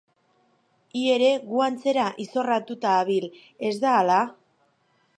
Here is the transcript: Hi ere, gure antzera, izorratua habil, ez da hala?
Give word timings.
Hi 0.99 1.03
ere, 1.15 1.27
gure 1.51 1.67
antzera, 1.67 2.07
izorratua 2.25 2.97
habil, 3.03 3.31
ez 3.71 3.75
da 3.87 3.97
hala? 4.01 4.21